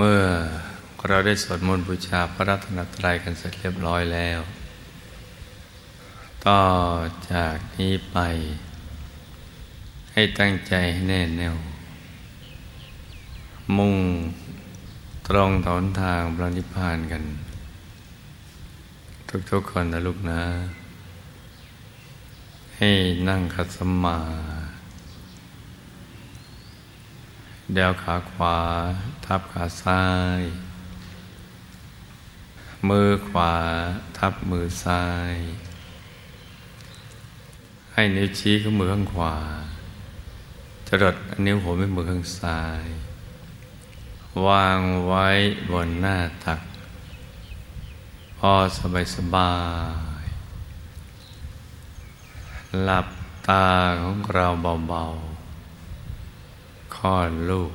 [0.00, 0.22] เมื่อ
[1.08, 4.40] เราได้สวดมนต์บูชาพระรัตนตรัยกันเสร็จเรียบร้อยแล้ว
[6.46, 6.64] ต่อ
[7.32, 8.18] จากนี้ไป
[10.12, 11.56] ให้ตั้งใจให้แน่แน่ว
[13.76, 13.96] มุ่ง
[15.28, 17.22] ตรงถนทางพระนิพพานกัน
[19.50, 20.42] ทุกๆคนนะลูกนะ
[22.76, 22.90] ให้
[23.28, 24.18] นั่งขัดสมา
[27.74, 28.58] เดวขาขวา
[29.24, 30.04] ทับขาซ้า
[30.40, 30.42] ย
[32.88, 33.54] มือขวา
[34.18, 35.34] ทับมือซ้าย
[37.92, 39.36] ให้นิ้วชี้ข้างมือข้างขวา
[40.86, 42.86] จรดนิ้วหัวแม่มือข้างซ้าย
[44.46, 45.26] วางไว้
[45.70, 46.60] บนหน้าตัก
[48.38, 49.54] พอสบายสบา
[50.22, 50.24] ย
[52.84, 53.06] หลับ
[53.48, 53.66] ตา
[54.02, 54.46] ของเรา
[54.88, 55.35] เบาๆ
[56.96, 57.72] คลอดลูก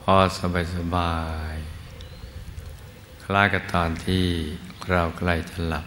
[0.00, 1.16] พอสบายสบา
[1.52, 1.54] ย
[3.24, 4.26] คล้ายกับตอนที่
[4.90, 5.86] เราใกล้จะหลับ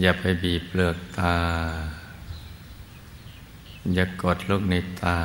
[0.00, 1.38] อย่าไปบีบเปลือกตา
[3.94, 5.20] อย่ากดลูกในตา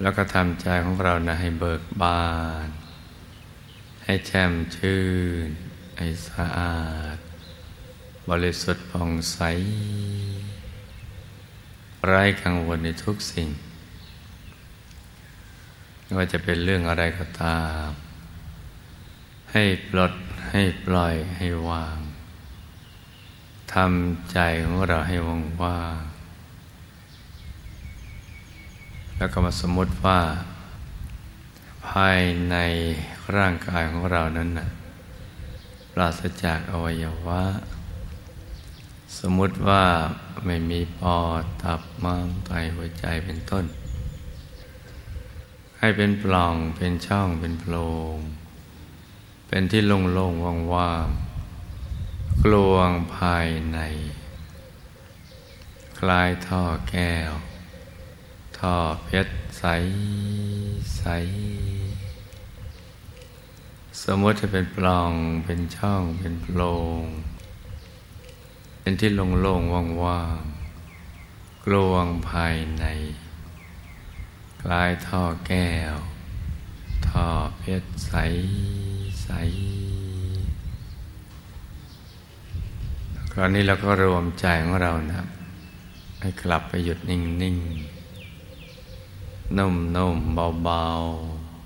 [0.00, 2.26] แล้วก็ทำใจของเรานะให้เบิกบา
[2.66, 2.68] น
[4.04, 5.02] ให้แช่มชื่
[5.46, 5.48] น
[5.98, 6.80] ให้สะอา
[7.14, 7.16] ด
[8.30, 9.38] บริสุทธิ์ผ่องใส
[12.06, 13.48] ไร้กังวลในทุกสิ่ง
[16.02, 17.88] ไม่ว่าจะเป็นเรื่องอะไรก็ตาม
[19.52, 20.12] ให้ปลด
[20.50, 21.98] ให้ปล่อยให้วาง
[23.74, 26.00] ทำใจของเราให้ว่างว่าง
[29.16, 30.20] แล้วก็มาสมมติว่า
[31.88, 32.56] ภายใน
[33.36, 34.68] ร่างกายของเรานั้นนะ
[35.92, 37.42] ปราศจากอวัยวะ
[39.18, 39.84] สมมุติว่า
[40.44, 43.64] ไม่มีปอดตับม้ามไตหัวใจเป็นต้น
[45.78, 47.74] ให้เป็นปล่องเป็นช่องเป็นโพร
[48.14, 48.16] ง
[49.48, 53.78] เป็นที่โล่งๆว่างๆกลวงภายใน
[55.98, 57.32] คลายท่อแก้ว
[58.58, 59.64] ท่อเพชรใส
[60.96, 61.04] ใส
[64.02, 65.12] สมมติจะเป็นปล่อง
[65.44, 66.60] เป็นช่องเป็นโพร
[67.00, 67.04] ง
[68.86, 69.10] เป็นที่
[69.42, 72.84] โล่งๆว่างๆกลวงภายใน
[74.62, 75.96] คล้ายท่อแก้ว
[77.08, 77.26] ท่อ
[77.58, 78.12] เพชรใส
[79.22, 79.28] ใส
[83.32, 85.22] คราวนี้เราก็รวมใจของเรานะ
[86.20, 90.84] ให้กลับไปหยุดนิ่งๆนุ่มๆเบา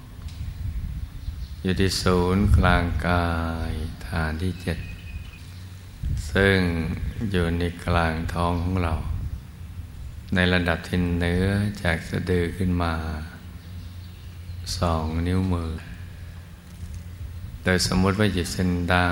[0.00, 3.28] ๆอยู่ที่ศูนย์กลางกา
[3.70, 3.72] ย
[4.06, 4.78] ฐานที่เจ็ด
[6.32, 6.58] ซึ่ง
[7.30, 8.94] อยู่ในกลางท้องของเรา
[10.34, 11.46] ในระดับที่เนื้อ
[11.82, 12.94] จากสะดือขึ้นมา
[14.78, 15.70] สองนิ้วมือ
[17.64, 19.10] โดยสมมติว่าหยิบเส้นได้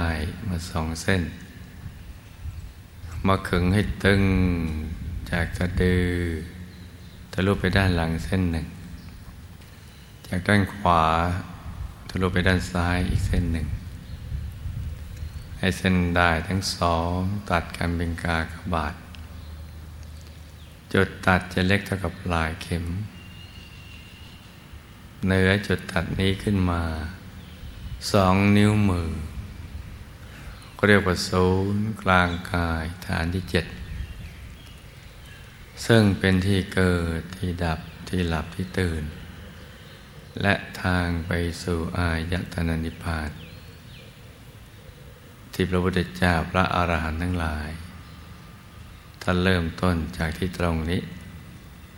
[0.48, 1.22] มาสองเส้น
[3.26, 4.22] มาขึงให้ตึง
[5.30, 6.04] จากสะดือ
[7.32, 8.66] ทะลุไปด้านหลังเส้นหนึ่ง
[10.28, 11.04] จากด้านขวา
[12.09, 13.66] ทะลุไปด้านซ้ายอีกเส้นหนึ่ง
[15.59, 17.17] ให้เส้นได้ทั้งสอง
[17.51, 18.95] ตัดกันเป็นกากบาท
[20.93, 22.85] จุดตัดจะเล็กเท่ากับปลายเข็ม
[25.27, 26.83] เนื้อจุดตัดนี้ขึ้นมา
[28.13, 29.11] สองนิ้วมือ
[30.77, 33.67] ก็เรียกว่าศูนย์กลางกายฐานที่เจ็ด
[35.87, 39.03] ซึ่งเป็นที่เกิดที่ดับที่หลับที่ตื่น
[40.43, 41.33] และทางไป
[41.63, 43.31] สู่อายตนะนิพพาน
[45.61, 47.69] ที่พระพุทธเจ้าพระอาหารหันต์ทั้งหลาย
[49.23, 51.01] ท่านเริ่มต้นจากที่ตรงนี้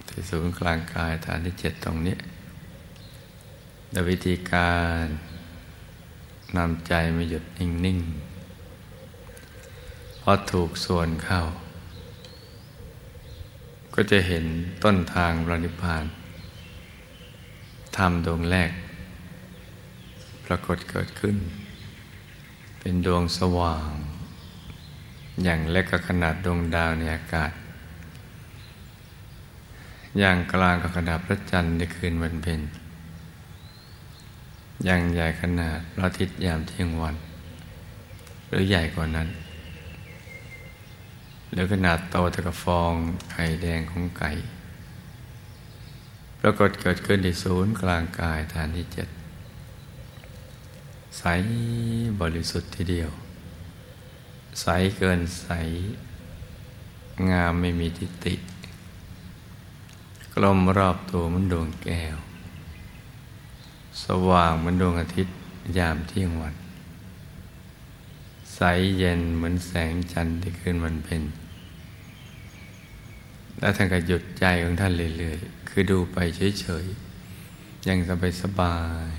[0.09, 2.17] ที่ศูนย์กลางกายฐานที่เจ็ดตรงนี้
[3.91, 5.05] โดยวิธีการ
[6.57, 11.43] นำใจมาหยุดนิ่งๆพอถูกส่วนเข้า
[13.95, 14.45] ก็จะเห็น
[14.85, 16.05] ต้นทางพระนิพพาน
[17.97, 18.71] ทำดวงแรก
[20.45, 21.39] ปรากฏเกิดขึ้น
[22.83, 23.93] เป็นดวงสว่าง
[25.43, 27.53] อย่างเล็กก็ขนาดดวงดาวในอากาศ
[30.19, 32.61] อย่างกลางก็ขนาดพระจันทร์ในคืนวันเพ็ญ
[34.85, 37.17] อย่างใหญ่ขนาดพระอาทิตย์ยามเที่ยงวัน
[38.49, 39.29] หรือใหญ่กว่านั้น
[41.53, 42.93] หรือขนาดโตเท่ากับฟอง
[43.33, 44.31] ไข่แดงของไก่
[46.41, 49.09] ปรากฏเกิดขึ้นที่ศูนย์กลางกายฐานที่เจ็ด
[51.19, 51.25] ใส
[52.21, 53.11] บริสุทธิ์ทีเดียว
[54.61, 54.67] ใส
[54.97, 55.49] เกินใส
[57.31, 58.35] งามไม่มีทิฏฐิ
[60.35, 62.17] กลมรอบตัวมันดวงแก้ว
[64.03, 65.35] สว่างเหมือนดวงอาทิตย์
[65.79, 66.55] ยามเที่ยงวัน
[68.55, 68.61] ใส
[68.99, 71.23] เย็นเหมือนแสงจันทร์ที่ขึ้นวันเพ็ญ
[73.59, 76.17] แล้วท่านก็หยุดใจของท่านเรื่อยๆ คือดูไป
[76.61, 78.77] เฉยๆ ยังสบายสบา
[79.09, 79.11] ย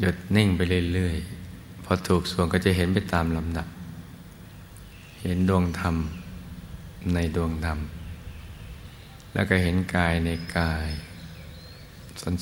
[0.00, 0.60] หยุดนิ่งไป
[0.94, 3.68] เรื่อยๆ พอถูกส่วนก็จะเห็นไปตามลำดับ
[5.22, 5.96] เห็นดวงธรรม
[7.14, 7.78] ในดวงธรรม
[9.32, 10.88] แล้วก็เห็นกายในกาย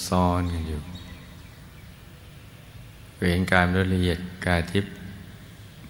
[0.09, 0.81] ซ้อนๆกันอยู่
[3.31, 4.93] เห็นกายละเอียดกายทิพย์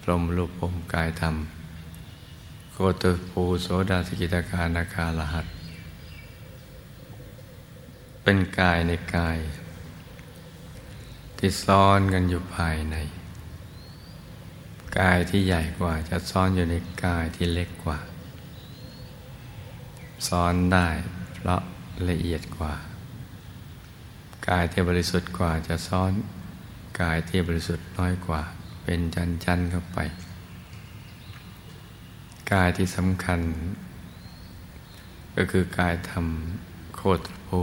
[0.01, 1.35] พรมรูปผมกายธรรม
[2.71, 5.45] โคตภูโสดาสกิตาคานาคาลหัส
[8.23, 9.37] เป็นกายในกาย
[11.37, 12.95] ที่ซ้อนกันอยู่ภายใน
[14.99, 16.75] กายที่ใหญ่กว่าจะซ้อนอยู่ใน
[17.05, 17.99] กายที่เล็กกว่า
[20.27, 20.87] ซ้อนได้
[21.33, 21.61] เพราะ
[22.09, 22.73] ละเอียดกว่า
[24.49, 26.11] กายที่บริสุทธิ์กว่าจะซ้อน
[27.01, 28.41] กายที่บริสุทธิ์น้อยกว่า
[28.83, 29.99] เป็นจันจันเข้าไป
[32.53, 33.41] กายที่สำคัญ
[35.35, 37.61] ก็คือกายทำโคตรภู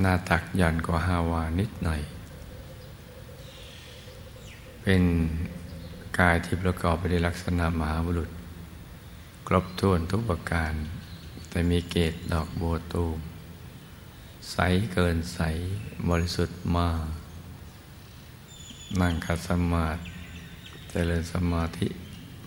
[0.00, 2.02] หน้าตักหย่อนกว่าฮาวานิดหน่อย
[4.82, 5.02] เป็น
[6.18, 8.30] กายที่ประกอบไปด้วยลักษณะมหาบุรุษ
[9.46, 10.72] ครบถ้วนทุกประการ
[11.48, 12.62] แต่มีเกตดอกโบ
[12.92, 13.18] ตูม
[14.52, 14.56] ใส
[14.92, 15.40] เกินใส
[16.08, 17.06] บริสุทธิ์มาก
[19.00, 20.00] นั่งคัดสมาธิ
[20.90, 21.86] เจริญสมาธิ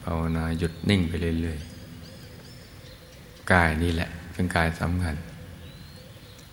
[0.04, 1.12] ภาวนาหยุดนิ่งไป
[1.42, 5.16] เรื่อยๆ กายนี่แหละ เป็นกายสำคัญ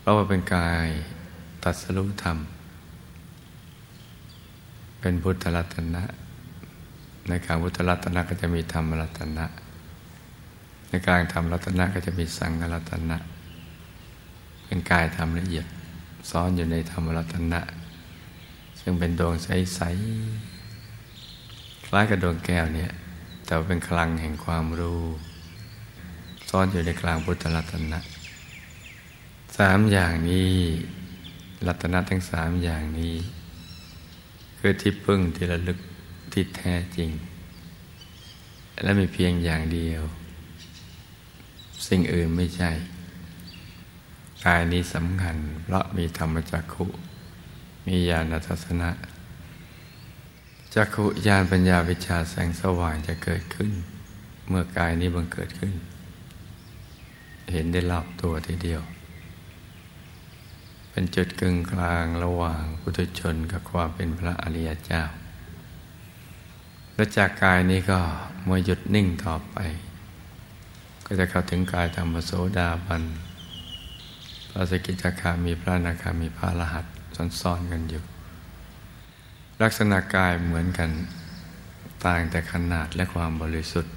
[0.01, 0.89] เพราะว่าเป็นกาย
[1.65, 2.39] ตัดสรุธรรม
[5.01, 6.03] เป็นพุทธรัตนะ
[7.29, 9.45] ในการพุทธรัตนะก็จะมีธรรมรัตนะ
[10.91, 13.17] ในการทำรัตนะก็จะมีสังฆรัตนะ
[14.67, 15.67] เป็นกายทำละเอียด
[16.31, 17.61] ซ้อนอยู่ในธรรมรัตนะ
[18.81, 22.91] ซึ่งเป็นดวงใสๆคล้ายกับดวงแก้วเนี่ย
[23.45, 25.03] แต่เป็นคลังแห่งความรู้
[26.51, 28.01] ซ้อนอยู่ในกลางพุทธรัตนะ
[29.59, 30.53] สามอย่างนี้
[31.67, 33.17] รัตนะทั้งสามอย่างนี้
[34.59, 35.79] คือที่พึ่งที่ระลึก
[36.33, 37.11] ที่แท้จริง
[38.83, 40.03] และมีเพียงอย่างเดียว
[41.89, 42.71] สิ่งอื่นไม่ใช่
[44.47, 46.87] กายนี้สำคัญ เพราะมีธรรมจักขุ
[47.87, 48.91] มีญาณทัศนะ
[50.75, 53.71] จักขุญาณปัญญาวิชาแสงสว่างจะเกิดขึ้น
[54.49, 55.75] เมื่อกายนี้บังเกิดขึ้น
[57.53, 58.83] เห็นได้รอบตัวทีเดียว
[60.91, 65.03] เป็นจุดกึ่งกลางระหว่างพุทธชนกับความเป็นพระอริยเจ้า
[66.95, 68.01] และจากกายนี้ก็
[68.45, 69.57] เมื่อหยุดนิ่งต่อไป
[71.07, 73.03] ก็จะเข้าถึงกายธรรมโสดาบัน
[74.51, 76.85] พระสกิจคามีพระนาคามีพระรหัส
[77.41, 78.03] ซ้อนๆกันอยู่
[79.63, 80.91] ลักษณะกายเหมือนกัน
[82.05, 83.95] ต่างแต่ขนาดและความบริสุทธิ์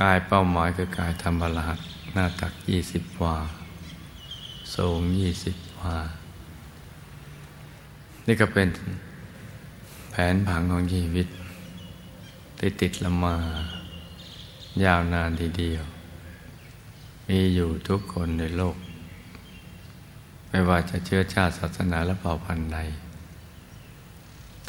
[0.00, 1.78] กายเป้าหมายคือกายธรรมรหัส
[2.12, 3.36] หน้าตักยี่สิบวา
[4.74, 5.96] สูงยี่สิบวา
[8.26, 8.68] นี่ก็เป็น
[10.10, 11.26] แผนผังของชีวิต
[12.58, 13.36] ที่ติดละมา
[14.84, 15.84] ยาวนานทีเดียว
[17.28, 18.76] มีอยู่ทุกคนในโลก
[20.48, 22.78] ไม่ว่าจะเชื้อชาติศาสนาและเผ่าพันธุ์ใด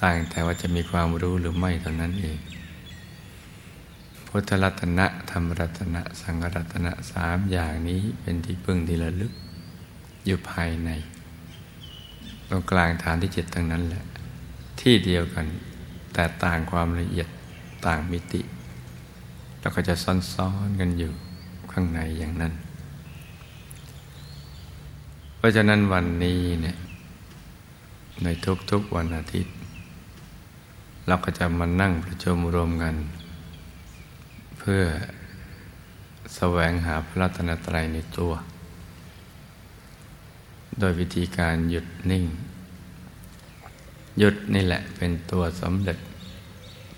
[0.01, 2.37] ต่างแต่ว่าจะมีความรู้หรือไม่เท่านั้นเอง
[4.27, 9.33] พุทธรัตนะธรรมรัตนะ สังฆรัตนะสามอย่างนี้เป็นที่พึ่งที่ระลึก
[10.25, 10.89] อยู่ภายใน
[12.49, 14.03] ตรงกลางฐานที่เจ็ดทั้งนั้นแหละ
[14.81, 15.45] ที่เดียวกัน
[16.13, 17.27] แต่ต่างความละเอียด
[17.85, 18.41] ต่างมิติ
[19.59, 21.11] แล้วก็จะซ้อนๆกันอยู่
[21.71, 22.53] ข้างในอย่างนั้น
[25.37, 26.77] เพราะฉะนั้นวันนี้เนี่ย
[28.23, 28.27] ใน
[28.71, 29.53] ทุกๆวันอาทิตย์
[31.07, 32.95] เราก็จะมานั่งประชุมรวมกัน
[34.59, 34.83] เพื่อ
[36.35, 38.31] แสวงหาพระรัตนตรัยในตัว
[40.79, 42.25] โดยวิธีการหยุดนิ่ง
[44.19, 45.97] หยุดนี่แหละเป็นตัวสำเร็จ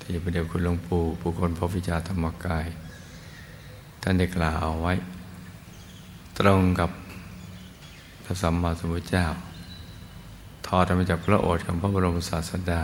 [0.01, 2.65] ที่พระเดชคุณหลวงปู่ผู้คนพระวิจาธรรมกาย
[4.01, 4.93] ท่านได้กล่าวเอาไว้
[6.39, 6.91] ตรงกับ
[8.23, 9.25] พระสัมมาสัมพุทธเจ้า
[10.67, 12.83] ทอดมาจากพระโอษฐ์ของพระบรมศาสดา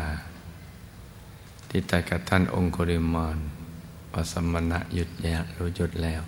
[1.70, 3.38] ที่แต่กับท่านองค์โคริมาน
[4.12, 6.22] ว่าสมณะหยุดแย่รู้หยุดแล้ว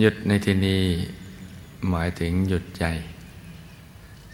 [0.00, 0.82] หยุดในที่นี้
[1.88, 2.84] หมายถึงหยุดใจ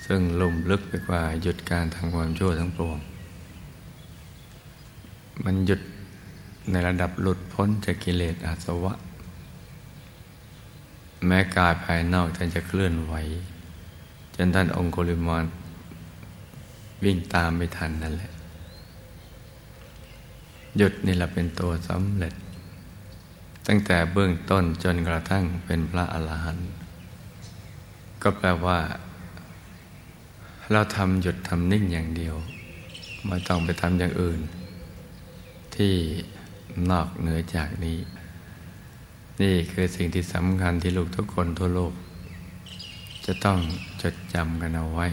[0.07, 2.99] ซึ่งลุ่มลึกไปกว่าหยุดการทำความชั่วทั้งปวง
[5.45, 5.81] มันหยุด
[6.71, 8.95] ในระดับหลุดพ้นจากกิเลสอาสวะ
[11.27, 13.15] แม้กายภายนอกท่านจะเคลื่อนไหว
[14.35, 15.45] จนท่านองคุลิมาน
[17.05, 18.33] วิ่งตามไม่ทันนั่นแหละ
[20.77, 22.35] หยุดนี่แหละเป็นตัวสำเร็จ
[23.67, 26.69] ตั้งแต่เบื้องต้นจนกระทั่งเป็นพระอรหันต์
[28.29, 28.79] ก็แปลว่า
[30.73, 32.35] เราทำหยุดทำนิ่งอย่างเดียว
[33.27, 34.41] ไม่ต้องไปทำอย่างอื่น
[35.75, 35.95] ที่
[36.91, 37.99] นอกเหนือจากนี้
[39.43, 41.93] นี่คือสิ่งที่สำคัญที่ลูกทุกคนทั่วโลก
[43.27, 43.59] จะต้อง
[44.03, 45.07] จดจำกันเอาไว้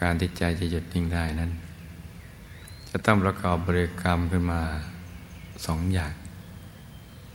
[0.00, 1.52] การที่ใจจะหยุดนิ่งได้นั้น
[2.90, 4.60] จะต้องประกอบบริกรรมขึ้นมา
[5.66, 6.12] สองอย่าง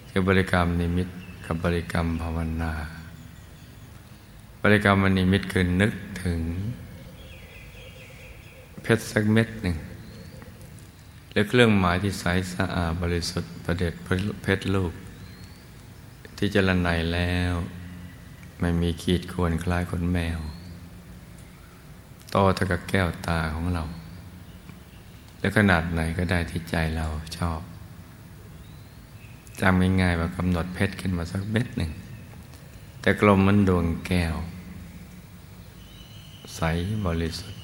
[0.09, 1.07] คือบริกรรมนิมิต
[1.45, 2.73] กับบริกรรมภาวนา
[4.65, 5.93] บริกรรมนิมิตคือนึก
[6.23, 6.39] ถึง
[8.81, 9.77] เพชรสักเม็ดหนึ่ง
[11.31, 13.93] หรือเครื่องหมายที่ใสสะอาดบริสุทธิ์ประเด็จ
[14.43, 14.93] เพชรลูก
[16.37, 17.53] ที่จะละไนแล้ว
[18.59, 20.39] ไม่มีขีดควรคล้ายขนแมว
[22.31, 23.83] โตเท่ากับแก้วตาของเรา
[25.39, 27.61] และขนาดไหนก็ได้ที่ใจเราชอบ
[29.61, 31.91] จำง่ายๆว่ากำหนดเพชรขึ้นมาสักเม็ดหนึ่ง
[33.01, 34.35] แต่กลมมันดวงแก้ว
[36.55, 36.61] ใส
[37.05, 37.61] บริสุทธิ์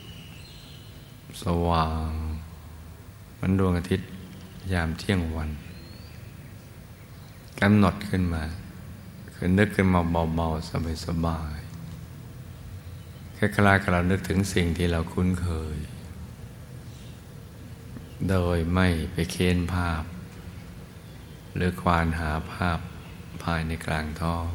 [1.43, 2.11] สว่าง
[3.39, 4.09] มันดวงอาทิตย์
[4.73, 5.49] ยามเที่ยงวัน
[7.59, 8.43] กำหนดขึ้นมา
[9.33, 10.01] คือนึกขึ้นมา
[10.35, 15.77] เบาๆ สบายๆแค่คลายกับเรานึกถึงสิ่งที่เราคุ้นเคย
[18.29, 20.03] โดยไม่ไปเค้นภาพ
[21.55, 22.79] หรือควานหาภาพ
[23.43, 24.45] ภายในกลางท้อง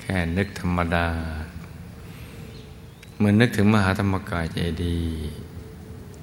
[0.00, 1.08] แค่นึกธรรมดา
[3.16, 4.98] เหมือนนึกถึงมหาธรรมกายใจดี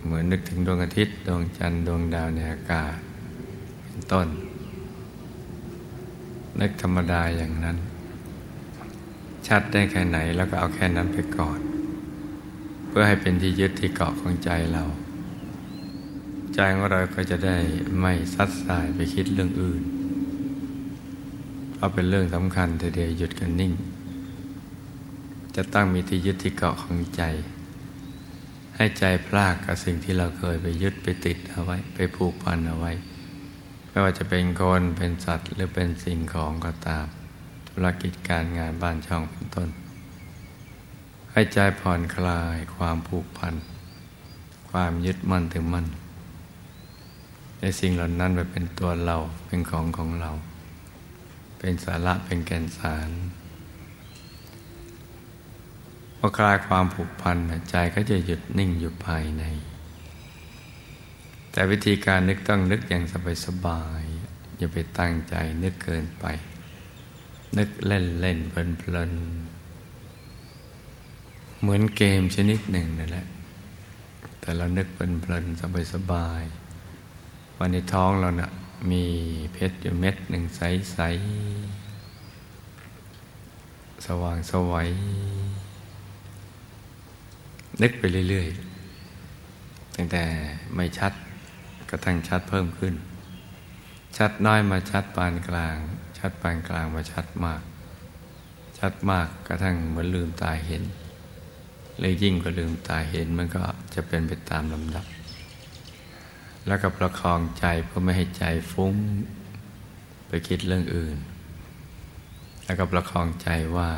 [0.03, 2.95] เหมือนนึกถึงดวงอาทิตย์ ดวงจันทร์ดวงดาวในอากาศ
[3.83, 4.27] เป็นต้น
[6.59, 7.77] นึกธรรมดาอย่างนั้น
[9.47, 11.59] ชัดได้แค่ไหนแล้วก็เอาแค่นั้นไปก่อน
[12.87, 14.83] เพื่อให้เป็นที่ยึดที่เกาะของใจเรา
[16.53, 17.57] ใจของเราก็จะได้
[17.99, 19.81] ไม่ซัดสายไปคิดเรื่องอื่น
[21.73, 23.73] เพราะเป็นเรื่องสำคัญแต่เดียวหยุดกันนิ่ง
[25.55, 27.23] จะต้องมีที่ยึดที่เกาะของใจ
[28.75, 32.91] ให้ใจพลากกับสิ่งที่เราเคยไปยึดไปติดเอาไว้ ไปผูกพันเอาไว้
[33.89, 37.05] ไม่ว่าจะเป็นคนเป็นสัตว์หรือเป็นสิ่งของก็ตาม
[37.69, 39.69] ธุรกิจการงานบ้านช่องเป็นต้น
[41.31, 43.55] ให้ใจผ่อนคลายความผูกพัน
[44.69, 45.87] ความยึดมั่นถึงมั่น
[47.59, 49.17] ในสิ่งเหล่านั้นไปเป็นตัวเรา
[49.47, 50.31] เป็นของของเรา
[51.59, 53.09] เป็นสาระเป็นแก่นสาร
[56.25, 57.37] อคลายความผูกพัน
[57.69, 59.43] ใจก็จะหยุดนิ่งอยู่ภายใน
[61.51, 63.03] แต่วิธีการนึกต้องนึกอย่าง
[63.45, 66.25] สบายๆอย่าไปตั้งใจนึกเกินไป
[67.57, 69.11] นึกเล่นเล่นเพลินเพลิน
[71.61, 73.25] เหมือนเกมชนิดหนึ่งนั่นแหละ
[74.39, 76.43] แต่เรานึกเพลินเพลินสบายสบาย
[77.57, 78.51] วันในท้องเรานะ่ะ
[78.91, 79.03] มี
[79.53, 81.07] เพชรอยู่เม็ดหนึ่งใสๆ
[84.05, 84.89] สว่างสวัย
[87.81, 90.23] นึกไปเรื่อยๆ ตั้งแต่
[90.75, 91.13] ไม่ชัด
[91.89, 92.93] กระทั่งชัดเพิ่มขึ้น
[94.17, 95.75] ชัดน้อยมาชัดปานกลาง
[96.17, 97.61] ชัดปานกลางมาชัดมาก
[98.79, 100.83] ชัดมากกระทั่งเหมือนลืมตาเห็น
[101.99, 103.63] เลยยิ่งกว่าลืมตาเห็นมันก็
[103.93, 105.05] จะเป็นไปตามลำดับ
[106.67, 108.95] แล้วก็ประคองใจเพื่อไม่ให้ใจฟุ้ง
[110.27, 111.17] ไปคิดเรื่องอื่น
[112.65, 113.89] แล้วก็ประคองใจว่า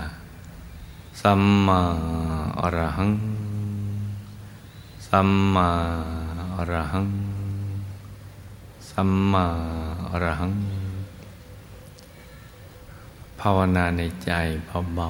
[1.21, 1.81] สัมมา
[2.59, 3.11] อรหัง
[5.07, 5.69] สัมมา
[6.55, 7.07] อรหัง
[8.89, 9.45] สัมมา
[10.09, 10.53] อรหัง
[13.39, 14.31] ภาวนาในใจ
[14.95, 15.09] เบา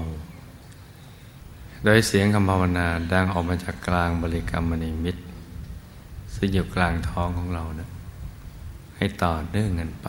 [0.87, 5.21] ๆโดยเสียงคำภาวนาดังออกมาจากกลางบริกรรมมณีมิตร
[6.33, 7.89] ซึ่งอยู่กลางท้องของเรานะ
[8.97, 10.07] ให้ต่อเนื่องกันไป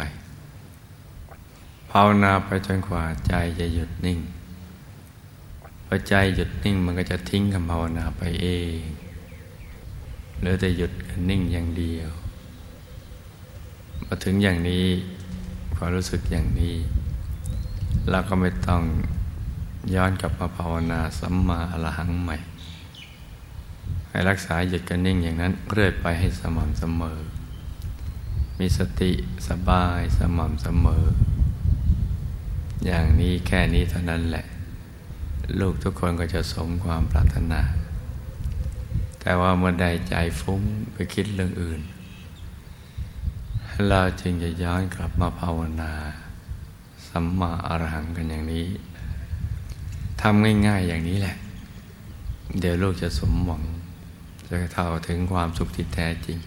[1.91, 4.19] ภาวนาไปจนกว่าใจจะหยุดนิ่ง
[5.87, 8.79] พอใจหยุดนิ่งมันก็จะทิ้งคำภาวนาไปเอง
[10.41, 10.93] หรือแต่หยุด
[11.29, 12.11] นิ่งอย่างเดียว
[14.07, 14.87] มาถึงอย่างนี้
[15.77, 16.75] ความรู้สึกอย่างนี้
[18.11, 18.83] เราก็ไม่ต้อง
[19.95, 22.37] ย้อนกลับมาภาวนาสัมมาอรหังใหม่
[24.09, 27.19] ให้รักษาหยุดกันนิ่งอย่างนั้นเรื่อยไปให้สม่ำเสมอ
[28.59, 29.13] มีสติ
[29.49, 31.05] สบายสม่ำเสมอ
[32.87, 34.45] อย่างนี้แค่นี้เท่านั้นแหละ
[35.61, 37.61] ลูกทุกคนก็จะสมความปรารถนา
[39.29, 41.81] แต่ว่าเมื่อใดใจฟุ้งไปคิดเรื่องอื่น
[43.89, 45.93] เราจึงจะย้อนกลับมาภาวนา
[47.09, 48.67] สัมมาอรหังกันอย่างนี้
[50.21, 51.37] ทำง่าย ๆอย่างนี้แหละ
[52.61, 53.63] เดี๋ยวลูกจะสมหวัง
[54.49, 56.39] จะเข้าถึงความสุขที่แท้จริง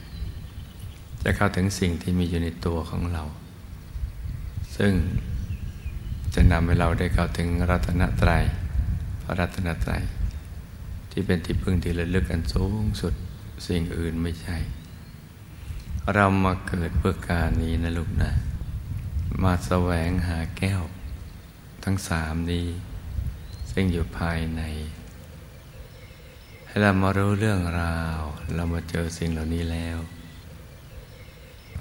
[1.24, 3.24] จะเข้าถึงสิ่งที่มีอยู่ในตัวของเรา
[4.78, 4.94] ซึ่ง
[6.34, 8.44] จะนำให้เราได้เข้าถึงรัตนตรยัย
[9.24, 10.04] พระรัตนตรัย
[11.20, 13.14] ที่เป็นที่พึ่งที่ระลึกอันสูงสุด
[13.68, 14.58] สิ่งอื่นไม่ใช่
[16.14, 18.32] เรามาเกิดเพื่อการนี้นะลูกนะ
[19.44, 20.82] มาแสวงหาแก้ว
[21.84, 22.68] ทั้งสามนี้
[23.72, 24.62] ซึ่งอยู่ภายใน
[26.66, 28.20] ให้เรามารู้เรื่องราว
[28.56, 29.98] เรามาเจอสิ่งเหล่านี้แล้ว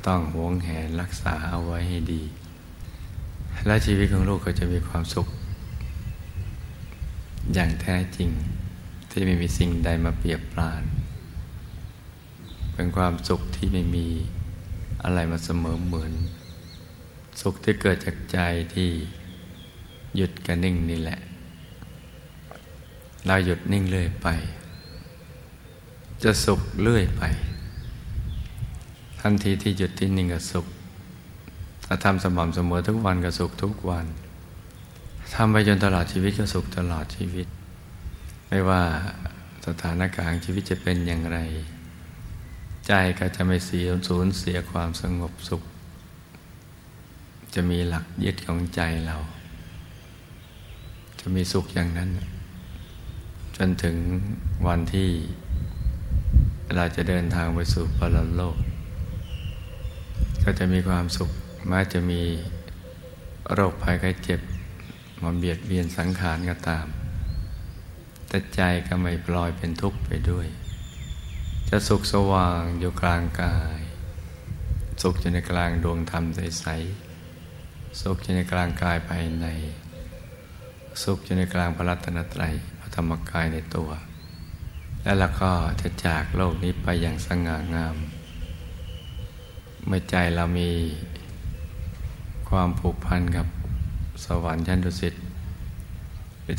[0.06, 2.22] ต้องหวงแหนรักษาเอาไว้ให้ดี
[3.66, 5.26] และชีวิตของลูกก็จะมีความสุข
[7.54, 8.30] อย่างแท้จริง
[9.10, 10.82] ที่ไม่มีสิ่งใดมาเปรียบปราน
[12.74, 14.06] เป็นความสุขที่ไม่มี
[15.02, 16.12] อะไรมาเสมอเหมือน
[17.40, 18.38] สุขที่เกิดจากใจ
[18.74, 18.90] ที่
[20.16, 21.20] หยุดกับนิ่งนี่แหละ
[23.26, 24.28] เราหยุดนิ่งเรื่อยไป
[26.22, 27.22] จะสุขเรื่อยไป
[29.20, 30.66] ทันทีที่หยุดที่นิ่งก็สุข
[31.84, 34.06] ถ้าทำสม่ำเสมอทุกวันก็สุขทุกวัน
[35.34, 37.46] ทำไปจนตลอดชีวิตก็สุขตลอดชีวิต
[38.48, 38.82] ไม่ว่า
[39.66, 41.38] สถานการณ์ชีวิตจะเป็นอย่างไร
[42.86, 45.62] ใจก็จะไม่เสียสูญเสียความสงบสุข
[47.54, 49.16] จะมีหลักยึดของใจเรา
[51.20, 52.10] จะมีสุขอย่างนั้น
[53.56, 53.96] จนถึง
[54.66, 55.10] วันที่
[56.76, 58.56] เราจะเดินทางไปสู่ปรโลก
[60.42, 61.30] ก็จะมีความสุข
[61.68, 62.22] แม้จะมี
[63.52, 64.40] โรคภัยไข้เจ็บ
[65.22, 66.86] มาเบียดเบียนสังขารก็ตาม
[68.28, 70.46] แต่ใจก็ไม่ปล่อยเป็นทุกข์ไปด้วย
[71.68, 73.80] จะสุขสว่างอยู่กลางกาย
[75.02, 79.46] สุขอยู่ในกลางดวงธรรมใสๆสุขอยู่ในกลางกายภายใน
[81.02, 83.90] สุขอยู่ในกลางพระรัตนตรัยพระธรรมกายในตัว
[85.02, 87.96] และเราก็จะจากโลกนี้ไปอย่างสง่างาม
[89.86, 90.70] เมื่อใจเรามี
[92.48, 93.46] ความผูกพันกับ
[94.24, 95.14] สวรรค์ชั้นดุสิต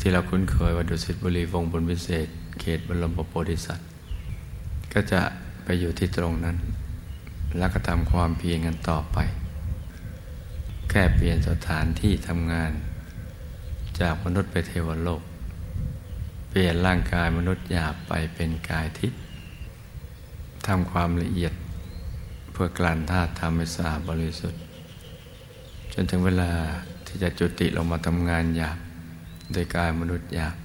[0.02, 2.28] ที่เราคุ้นเคยว่าดุสิตบุรีวงบนวิเศษ
[2.60, 3.88] เขตบรมโพธิสัตว์
[4.92, 5.20] ก็จะ
[5.64, 6.56] ไปอยู่ที่ตรงนั้น
[7.58, 9.18] แล้วก็ทำความเพียรกันต่อไป
[10.90, 12.72] แค่เปลี่ยนสถานที่ทำงาน
[14.00, 15.22] จากมนุษย์ไปเทวโลก
[16.48, 19.20] เปลี่ยนร่างกายมนุษย์หยาบไปเป็นกายทิพย์
[20.66, 21.52] ทำความละเอียด
[22.52, 24.60] เพื่อกลั่นธาตุทำให้สะอาดบริสุทธิ์
[25.92, 26.50] จนถึงเวลา
[27.06, 28.78] ที่จะจุติลงมาทำงานหยาบ
[29.52, 30.56] โดยกายมนุษย์หยาบ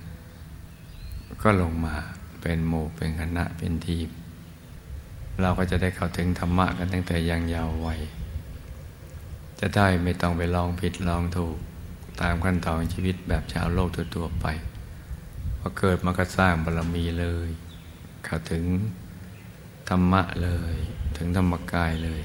[1.44, 1.96] ก็ลงมา
[2.42, 4.10] เป็นหมู่เป็นคณะเป็นทีม
[5.42, 8.00] เราก็จะได้เข้าถึงธรรมะกันตั้งแต่ยังยาววัย
[9.60, 11.58] จะได้ไม่ต้องไปลองผิดลองถูก
[12.22, 14.46] ตามขั้นตอนชีวิตแบบชาวโลกทั่วๆไป
[15.60, 17.50] พอเกิดมาก็สร้างบารมีเลย
[18.26, 18.66] เข้าถึง
[19.90, 20.76] ธรรมะเลย
[21.18, 22.22] ถึงธรรมกายเลย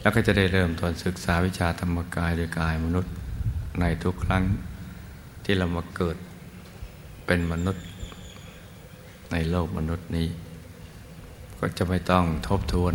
[0.00, 3.12] แล้วก็จะได้เริ่มต้นศึกษาวิชาธรรมกายโดยกายมนุษย์
[3.80, 4.44] ในทุกครั้ง
[5.50, 6.16] ที่เรามาเกิด
[7.26, 7.86] เป็นมนุษย์
[9.32, 10.28] ในโลกมนุษย์นี้
[11.58, 12.94] ก็จะไม่ต้องทบทวน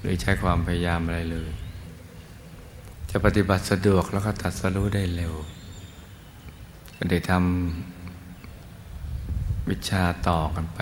[0.00, 1.50] หรือใช้ความพยายามอะไรเลย
[3.10, 5.34] จะปฏิบัติสะดวกแล้วก็ตัดสรู้ได้เร็ว
[6.96, 10.80] ก็ได้ทำวิชาต่อกันไป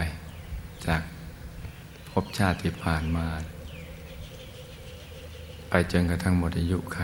[0.86, 1.02] จาก
[2.10, 3.26] ภพชาติที่ผ่านมา
[5.68, 7.00] ไปจนกระทั่งหมดอายุไข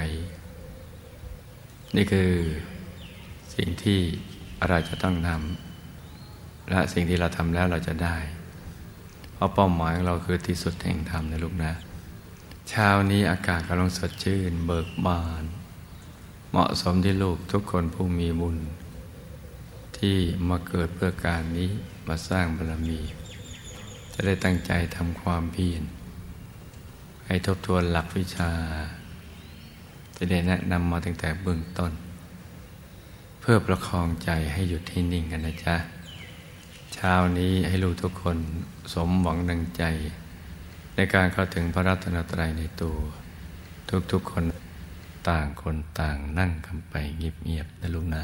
[1.96, 2.30] นี่คือ
[3.56, 4.00] สิ่งที่
[4.68, 8.16] เราจะต้องทำและสิ่งที่เราทำแล้วเราจะได้
[9.32, 11.72] เพราะเป้าหมายของเราคือที่สุดแห่งธรรมนะลูกนะ
[12.68, 15.44] เช้านี้อากาศกำลังสดชื่น เบิกบาน
[16.50, 18.58] เหมาะสมที่ลูกทุกคนผู้มีบุญ
[19.98, 20.16] ที่
[20.48, 21.70] มาเกิดเพื่อการนี้
[22.08, 23.00] มาสร้างบารมี
[24.12, 25.82] จะได้ตั้งใจทำความเพียร
[27.26, 28.50] ให้ทบทวนหลักวิชา
[30.16, 31.92] จะได้แนะนำมาตั้งแต่เบื้องต้น
[33.48, 35.76] พื่อประคองใจให้หยุดที่นิ่งกันนะจ๊ะ
[36.94, 38.38] เช้านี้ให้ลูกทุกคน
[38.92, 39.82] สมหวังดังใจ
[40.94, 42.96] ในการเข้าถึงพระรัตนตรัยในตัว
[44.12, 44.44] ทุกๆคน
[45.28, 48.22] ต่างคนต่างนั่งกันไปเงียบๆนะลูกนะ